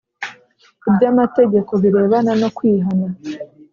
[0.89, 3.07] iby amategeko birebana no kwihana